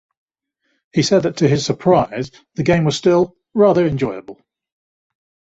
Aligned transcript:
He 0.93 1.03
said 1.03 1.21
that 1.21 1.37
to 1.37 1.47
his 1.47 1.63
surprise, 1.63 2.31
the 2.55 2.63
game 2.63 2.85
was 2.85 2.97
still 2.97 3.35
"rather 3.53 3.85
enjoyable". 3.85 4.41